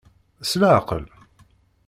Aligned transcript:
S 0.41 0.51
leɛqel! 0.61 1.03